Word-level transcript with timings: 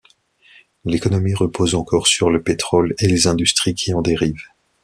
L'économie 0.83 1.35
repose 1.35 1.75
encore 1.75 2.07
sur 2.07 2.31
le 2.31 2.41
pétrole 2.41 2.95
et 2.97 3.07
les 3.07 3.27
industries 3.27 3.75
qui 3.75 3.93
en 3.93 4.01
dérivent. 4.01 4.47